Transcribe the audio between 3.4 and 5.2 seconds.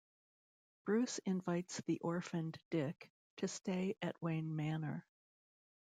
stay at Wayne Manor.